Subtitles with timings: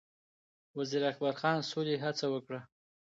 [0.77, 2.59] وزیر اکبرخان سولې هڅه وکړه